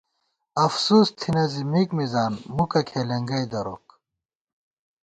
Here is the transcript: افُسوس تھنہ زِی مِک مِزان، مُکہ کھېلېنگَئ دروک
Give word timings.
افُسوس 0.65 1.07
تھنہ 1.19 1.43
زِی 1.51 1.63
مِک 1.71 1.89
مِزان، 1.97 2.33
مُکہ 2.57 2.81
کھېلېنگَئ 2.87 3.45
دروک 3.51 3.85